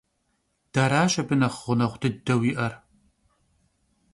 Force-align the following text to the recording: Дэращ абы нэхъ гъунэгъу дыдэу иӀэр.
Дэращ 0.73 1.13
абы 1.21 1.35
нэхъ 1.39 1.59
гъунэгъу 1.63 1.99
дыдэу 2.01 2.41
иӀэр. 2.51 2.73